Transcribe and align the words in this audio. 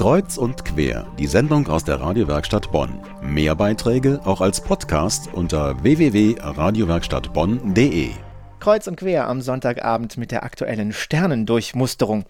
Kreuz 0.00 0.36
und 0.38 0.64
quer, 0.64 1.06
die 1.18 1.26
Sendung 1.26 1.68
aus 1.68 1.84
der 1.84 2.00
Radiowerkstatt 2.00 2.72
Bonn. 2.72 3.02
Mehr 3.20 3.54
Beiträge 3.54 4.22
auch 4.24 4.40
als 4.40 4.62
Podcast 4.62 5.28
unter 5.34 5.82
www.radiowerkstattbonn.de. 5.82 8.08
Kreuz 8.60 8.86
und 8.86 8.96
quer 8.96 9.28
am 9.28 9.42
Sonntagabend 9.42 10.16
mit 10.16 10.30
der 10.30 10.42
aktuellen 10.42 10.94
Sternendurchmusterung. 10.94 12.24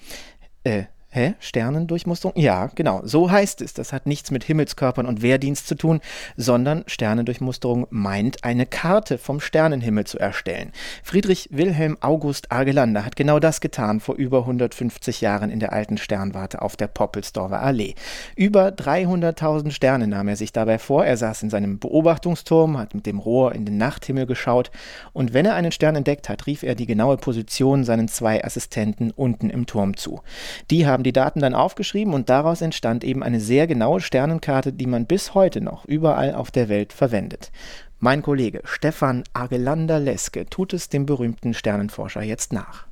Äh, 0.64 0.86
Hä? 1.12 1.34
Sternendurchmusterung? 1.40 2.34
Ja, 2.36 2.70
genau, 2.76 3.00
so 3.02 3.32
heißt 3.32 3.62
es. 3.62 3.74
Das 3.74 3.92
hat 3.92 4.06
nichts 4.06 4.30
mit 4.30 4.44
Himmelskörpern 4.44 5.06
und 5.06 5.22
Wehrdienst 5.22 5.66
zu 5.66 5.74
tun, 5.74 6.00
sondern 6.36 6.84
Sternendurchmusterung 6.86 7.88
meint, 7.90 8.44
eine 8.44 8.64
Karte 8.64 9.18
vom 9.18 9.40
Sternenhimmel 9.40 10.04
zu 10.04 10.20
erstellen. 10.20 10.70
Friedrich 11.02 11.48
Wilhelm 11.50 11.98
August 12.00 12.52
Argelander 12.52 13.04
hat 13.04 13.16
genau 13.16 13.40
das 13.40 13.60
getan 13.60 13.98
vor 13.98 14.14
über 14.14 14.42
150 14.42 15.20
Jahren 15.20 15.50
in 15.50 15.58
der 15.58 15.72
alten 15.72 15.98
Sternwarte 15.98 16.62
auf 16.62 16.76
der 16.76 16.86
Poppelsdorfer 16.86 17.60
Allee. 17.60 17.96
Über 18.36 18.68
300.000 18.68 19.72
Sterne 19.72 20.06
nahm 20.06 20.28
er 20.28 20.36
sich 20.36 20.52
dabei 20.52 20.78
vor. 20.78 21.04
Er 21.04 21.16
saß 21.16 21.42
in 21.42 21.50
seinem 21.50 21.80
Beobachtungsturm, 21.80 22.78
hat 22.78 22.94
mit 22.94 23.06
dem 23.06 23.18
Rohr 23.18 23.52
in 23.52 23.64
den 23.64 23.78
Nachthimmel 23.78 24.26
geschaut 24.26 24.70
und 25.12 25.34
wenn 25.34 25.44
er 25.44 25.54
einen 25.54 25.72
Stern 25.72 25.96
entdeckt 25.96 26.28
hat, 26.28 26.46
rief 26.46 26.62
er 26.62 26.76
die 26.76 26.86
genaue 26.86 27.16
Position 27.16 27.82
seinen 27.82 28.06
zwei 28.06 28.44
Assistenten 28.44 29.10
unten 29.10 29.50
im 29.50 29.66
Turm 29.66 29.96
zu. 29.96 30.20
Die 30.70 30.86
haben 30.86 30.99
haben 31.00 31.04
die 31.04 31.12
Daten 31.14 31.40
dann 31.40 31.54
aufgeschrieben 31.54 32.12
und 32.12 32.28
daraus 32.28 32.60
entstand 32.60 33.04
eben 33.04 33.22
eine 33.22 33.40
sehr 33.40 33.66
genaue 33.66 34.02
Sternenkarte, 34.02 34.70
die 34.70 34.84
man 34.84 35.06
bis 35.06 35.32
heute 35.32 35.62
noch 35.62 35.86
überall 35.86 36.34
auf 36.34 36.50
der 36.50 36.68
Welt 36.68 36.92
verwendet. 36.92 37.52
Mein 38.00 38.20
Kollege 38.20 38.60
Stefan 38.64 39.24
Agelander-Leske 39.32 40.44
tut 40.50 40.74
es 40.74 40.90
dem 40.90 41.06
berühmten 41.06 41.54
Sternenforscher 41.54 42.20
jetzt 42.20 42.52
nach. 42.52 42.86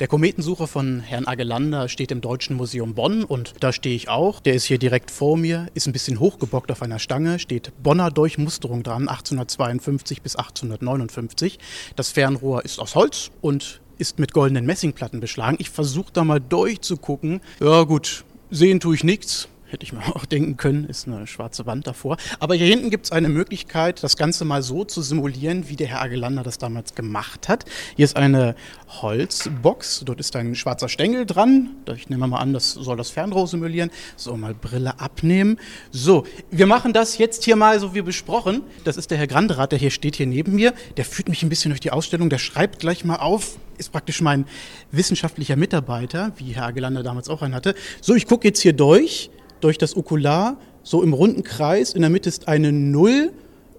Der 0.00 0.06
Kometensucher 0.06 0.66
von 0.66 1.00
Herrn 1.00 1.26
Agelander 1.26 1.88
steht 1.88 2.12
im 2.12 2.20
Deutschen 2.20 2.56
Museum 2.56 2.94
Bonn 2.94 3.24
und 3.24 3.54
da 3.60 3.72
stehe 3.72 3.96
ich 3.96 4.10
auch. 4.10 4.40
Der 4.40 4.52
ist 4.52 4.66
hier 4.66 4.76
direkt 4.76 5.10
vor 5.10 5.38
mir, 5.38 5.68
ist 5.72 5.86
ein 5.86 5.94
bisschen 5.94 6.20
hochgebockt 6.20 6.70
auf 6.70 6.82
einer 6.82 6.98
Stange, 6.98 7.38
steht 7.38 7.72
Bonner 7.82 8.10
Durchmusterung 8.10 8.82
dran, 8.82 9.08
1852 9.08 10.20
bis 10.20 10.36
1859. 10.36 11.58
Das 11.96 12.10
Fernrohr 12.10 12.66
ist 12.66 12.78
aus 12.78 12.94
Holz 12.94 13.30
und 13.40 13.80
ist 13.98 14.18
mit 14.18 14.32
goldenen 14.32 14.66
Messingplatten 14.66 15.20
beschlagen. 15.20 15.56
Ich 15.60 15.70
versuche 15.70 16.12
da 16.12 16.24
mal 16.24 16.40
durchzugucken. 16.40 17.40
Ja 17.60 17.82
gut, 17.82 18.24
sehen 18.50 18.80
tue 18.80 18.94
ich 18.94 19.04
nichts. 19.04 19.48
Hätte 19.68 19.84
ich 19.84 19.92
mir 19.92 20.00
auch 20.14 20.24
denken 20.24 20.56
können, 20.56 20.84
ist 20.84 21.06
eine 21.06 21.26
schwarze 21.26 21.66
Wand 21.66 21.86
davor. 21.86 22.16
Aber 22.38 22.54
hier 22.54 22.66
hinten 22.66 22.90
gibt 22.90 23.06
es 23.06 23.12
eine 23.12 23.28
Möglichkeit, 23.28 24.02
das 24.02 24.16
Ganze 24.16 24.44
mal 24.44 24.62
so 24.62 24.84
zu 24.84 25.02
simulieren, 25.02 25.68
wie 25.68 25.76
der 25.76 25.88
Herr 25.88 26.02
Agelander 26.02 26.42
das 26.42 26.58
damals 26.58 26.94
gemacht 26.94 27.48
hat. 27.48 27.64
Hier 27.96 28.04
ist 28.04 28.16
eine 28.16 28.54
Holzbox, 28.88 30.02
dort 30.04 30.20
ist 30.20 30.36
ein 30.36 30.54
schwarzer 30.54 30.88
Stängel 30.88 31.26
dran. 31.26 31.70
Ich 31.96 32.08
nehme 32.08 32.26
mal 32.26 32.38
an, 32.38 32.52
das 32.52 32.72
soll 32.72 32.96
das 32.96 33.10
Fernrohr 33.10 33.46
simulieren. 33.46 33.90
So, 34.16 34.36
mal 34.36 34.54
Brille 34.54 35.00
abnehmen. 35.00 35.58
So, 35.90 36.24
wir 36.50 36.66
machen 36.66 36.92
das 36.92 37.18
jetzt 37.18 37.44
hier 37.44 37.56
mal 37.56 37.80
so 37.80 37.94
wie 37.94 38.02
besprochen. 38.02 38.62
Das 38.84 38.96
ist 38.96 39.10
der 39.10 39.18
Herr 39.18 39.26
Granderath, 39.26 39.72
der 39.72 39.78
hier 39.78 39.90
steht, 39.90 40.16
hier 40.16 40.26
neben 40.26 40.54
mir. 40.54 40.74
Der 40.96 41.04
führt 41.04 41.28
mich 41.28 41.42
ein 41.42 41.48
bisschen 41.48 41.70
durch 41.70 41.80
die 41.80 41.90
Ausstellung. 41.90 42.30
Der 42.30 42.38
schreibt 42.38 42.78
gleich 42.78 43.04
mal 43.04 43.16
auf, 43.16 43.58
ist 43.78 43.90
praktisch 43.90 44.20
mein 44.20 44.46
wissenschaftlicher 44.92 45.56
Mitarbeiter, 45.56 46.32
wie 46.36 46.54
Herr 46.54 46.66
Agelander 46.66 47.02
damals 47.02 47.28
auch 47.28 47.42
einen 47.42 47.54
hatte. 47.54 47.74
So, 48.00 48.14
ich 48.14 48.26
gucke 48.26 48.46
jetzt 48.46 48.60
hier 48.60 48.72
durch 48.72 49.30
durch 49.60 49.78
das 49.78 49.96
Okular, 49.96 50.56
so 50.82 51.02
im 51.02 51.12
runden 51.12 51.42
Kreis. 51.42 51.94
In 51.94 52.02
der 52.02 52.10
Mitte 52.10 52.28
ist 52.28 52.48
eine 52.48 52.72
Null 52.72 53.32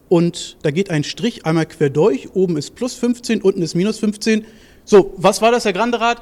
und 0.09 0.57
da 0.63 0.71
geht 0.71 0.89
ein 0.89 1.03
Strich 1.03 1.45
einmal 1.45 1.65
quer 1.65 1.89
durch. 1.89 2.35
Oben 2.35 2.57
ist 2.57 2.75
plus 2.75 2.93
15, 2.95 3.41
unten 3.41 3.61
ist 3.61 3.75
minus 3.75 3.99
15. 3.99 4.45
So, 4.85 5.13
was 5.17 5.41
war 5.41 5.51
das, 5.51 5.65
Herr 5.65 5.73
Granderat? 5.73 6.21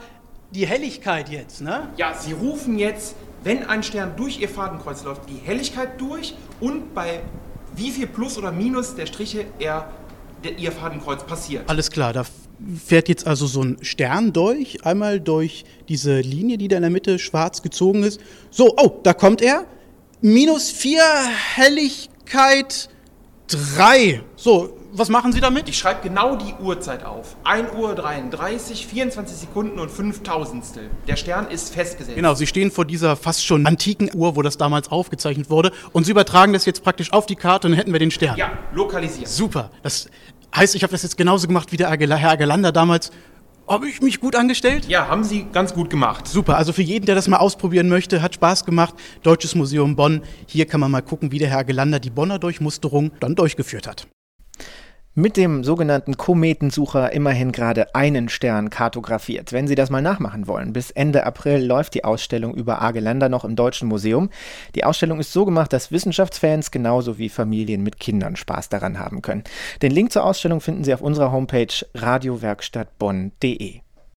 Die 0.52 0.66
Helligkeit 0.66 1.30
jetzt, 1.30 1.62
ne? 1.62 1.90
Ja, 1.98 2.14
Sie 2.14 2.32
rufen 2.32 2.80
jetzt, 2.80 3.16
wenn 3.44 3.64
ein 3.64 3.84
Stern 3.84 4.14
durch 4.16 4.40
Ihr 4.40 4.50
Fadenkreuz 4.50 5.04
läuft, 5.04 5.30
die 5.30 5.40
Helligkeit 5.44 6.00
durch 6.00 6.36
und 6.60 6.94
bei 6.94 7.22
wie 7.76 7.92
viel 7.92 8.08
Plus 8.08 8.38
oder 8.38 8.52
Minus 8.52 8.96
der 8.96 9.06
Striche 9.06 9.46
er 9.60 9.90
der, 10.44 10.58
Ihr 10.58 10.72
Fadenkreuz 10.72 11.24
passiert. 11.24 11.70
Alles 11.70 11.92
klar, 11.92 12.14
da 12.14 12.24
fährt 12.86 13.10
jetzt 13.10 13.28
also 13.28 13.48
so 13.48 13.62
ein 13.62 13.78
Stern 13.82 14.34
durch, 14.34 14.86
einmal 14.86 15.20
durch 15.20 15.66
diese 15.88 16.20
Linie, 16.20 16.58
die 16.58 16.68
da 16.68 16.78
in 16.78 16.84
der 16.84 16.92
Mitte 16.92 17.20
schwarz 17.20 17.62
gezogen 17.62 18.04
ist. 18.04 18.20
So, 18.52 18.74
oh, 18.78 19.00
da 19.04 19.14
kommt 19.14 19.42
er. 19.42 19.66
Minus 20.22 20.72
4 20.72 21.02
Helligkeit 21.56 22.90
3. 23.48 24.22
So, 24.36 24.78
was 24.98 25.10
machen 25.10 25.34
Sie 25.34 25.42
damit? 25.42 25.68
Ich 25.68 25.78
schreibe 25.78 26.02
genau 26.04 26.38
die 26.38 26.54
Uhrzeit 26.64 27.04
auf. 27.04 27.36
1 27.44 27.74
Uhr 27.74 27.96
33, 27.96 28.88
24 28.88 29.36
Sekunden 29.36 29.78
und 29.78 29.92
5 29.92 30.24
Tausendstel. 30.24 30.90
Der 31.06 31.18
Stern 31.18 31.50
ist 31.50 31.74
festgesetzt. 31.74 32.16
Genau, 32.16 32.34
Sie 32.34 32.48
stehen 32.48 32.72
vor 32.72 32.86
dieser 32.86 33.18
fast 33.18 33.46
schon 33.46 33.66
antiken 33.66 34.10
Uhr, 34.14 34.38
wo 34.38 34.42
das 34.42 34.58
damals 34.58 34.90
aufgezeichnet 34.90 35.50
wurde. 35.50 35.74
Und 35.92 36.06
Sie 36.06 36.12
übertragen 36.12 36.54
das 36.54 36.66
jetzt 36.66 36.82
praktisch 36.82 37.12
auf 37.12 37.26
die 37.26 37.36
Karte 37.36 37.68
und 37.68 37.74
dann 37.74 37.78
hätten 37.78 37.92
wir 37.92 38.00
den 38.00 38.12
Stern. 38.12 38.38
Ja, 38.38 38.54
lokalisiert. 38.74 39.28
Super. 39.28 39.70
Das 39.84 40.08
heißt, 40.56 40.76
ich 40.76 40.84
habe 40.84 40.92
das 40.92 41.04
jetzt 41.04 41.18
genauso 41.18 41.48
gemacht 41.48 41.72
wie 41.72 41.78
der 41.78 41.90
Herr 41.90 42.32
Agelander 42.32 42.72
damals. 42.72 43.12
Habe 43.68 43.90
ich 43.90 44.02
mich 44.02 44.20
gut 44.20 44.36
angestellt? 44.36 44.86
Ja, 44.88 45.08
haben 45.08 45.24
Sie 45.24 45.48
ganz 45.52 45.74
gut 45.74 45.90
gemacht. 45.90 46.28
Super, 46.28 46.56
also 46.58 46.72
für 46.72 46.84
jeden, 46.84 47.08
der 47.08 47.16
das 47.16 47.28
mal 47.28 47.38
ausprobieren 47.38 47.90
möchte, 47.90 48.22
hat 48.22 48.36
Spaß 48.36 48.64
gemacht. 48.64 48.94
Deutsches 49.24 49.56
Museum 49.56 49.96
Bonn. 49.96 50.22
Hier 50.46 50.68
kann 50.68 50.80
man 50.80 50.92
mal 50.92 51.02
gucken, 51.02 51.32
wie 51.32 51.40
der 51.40 51.50
Herr 51.50 51.64
Gelander 51.64 52.00
die 52.00 52.12
Bonner 52.12 52.38
Durchmusterung 52.38 53.12
dann 53.20 53.34
durchgeführt 53.36 53.88
hat 53.88 54.08
mit 55.16 55.38
dem 55.38 55.64
sogenannten 55.64 56.18
Kometensucher 56.18 57.14
immerhin 57.14 57.54
gerade 57.54 57.96
einen 57.96 58.28
Stern 58.28 58.70
kartografiert. 58.70 59.54
Wenn 59.54 59.68
Sie 59.68 59.76
das 59.76 59.90
mal 59.90 60.02
nachmachen 60.02 60.46
wollen, 60.46 60.74
bis 60.74 60.92
Ende 60.92 61.26
April 61.26 61.66
läuft 61.66 61.94
die 61.94 62.04
Ausstellung 62.04 62.54
über 62.54 62.82
Argelander 62.82 63.30
noch 63.30 63.46
im 63.46 63.56
Deutschen 63.56 63.88
Museum. 63.88 64.30
Die 64.76 64.84
Ausstellung 64.84 65.22
ist 65.22 65.32
so 65.32 65.46
gemacht, 65.46 65.72
dass 65.72 65.92
Wissenschaftsfans 65.92 66.70
genauso 66.70 67.18
wie 67.18 67.30
Familien 67.30 67.82
mit 67.82 68.00
Kindern 68.00 68.36
Spaß 68.36 68.68
daran 68.68 69.00
haben 69.00 69.22
können. 69.22 69.46
Den 69.82 69.92
Link 69.92 70.12
zur 70.12 70.26
Ausstellung 70.26 70.60
finden 70.60 70.84
Sie 70.84 70.94
auf 70.94 71.02
unserer 71.02 71.32
Homepage 71.32 71.68
radiowerkstattbonn.de. 71.94 73.85